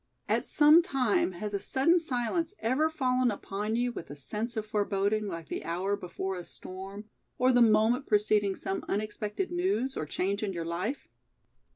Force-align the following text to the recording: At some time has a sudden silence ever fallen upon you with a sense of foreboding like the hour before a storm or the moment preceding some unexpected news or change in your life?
At 0.27 0.47
some 0.47 0.81
time 0.81 1.33
has 1.33 1.53
a 1.53 1.59
sudden 1.59 1.99
silence 1.99 2.55
ever 2.57 2.89
fallen 2.89 3.29
upon 3.29 3.75
you 3.75 3.91
with 3.91 4.09
a 4.09 4.15
sense 4.15 4.57
of 4.57 4.65
foreboding 4.65 5.27
like 5.27 5.47
the 5.47 5.63
hour 5.63 5.95
before 5.95 6.35
a 6.37 6.43
storm 6.43 7.05
or 7.37 7.53
the 7.53 7.61
moment 7.61 8.07
preceding 8.07 8.55
some 8.55 8.83
unexpected 8.87 9.51
news 9.51 9.95
or 9.95 10.07
change 10.07 10.41
in 10.41 10.53
your 10.53 10.65
life? 10.65 11.07